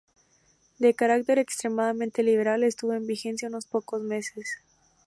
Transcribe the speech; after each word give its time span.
De 0.79 0.95
carácter 0.95 1.37
extremadamente 1.37 2.23
liberal, 2.23 2.63
estuvo 2.63 2.93
en 2.93 3.05
vigencia 3.05 3.49
unos 3.49 3.67
pocos 3.67 4.01
meses. 4.01 4.57